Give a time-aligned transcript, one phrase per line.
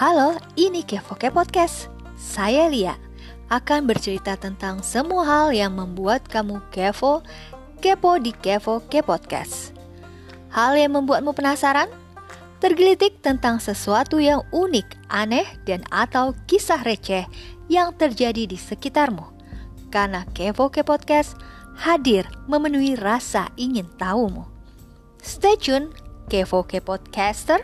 [0.00, 1.92] Halo, ini Kevo Ke Podcast.
[2.16, 2.96] Saya Lia
[3.52, 7.20] akan bercerita tentang semua hal yang membuat kamu kevo,
[7.84, 9.76] kepo di Kevo Ke Podcast.
[10.56, 11.92] Hal yang membuatmu penasaran?
[12.64, 17.28] Tergelitik tentang sesuatu yang unik, aneh, dan atau kisah receh
[17.68, 19.28] yang terjadi di sekitarmu.
[19.92, 21.36] Karena Kevo Ke Podcast
[21.76, 24.48] hadir memenuhi rasa ingin tahumu.
[25.20, 25.92] Stay tune,
[26.32, 27.60] Kevo Ke Podcaster